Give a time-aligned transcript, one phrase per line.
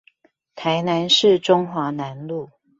[0.55, 2.49] 臺南市中華南路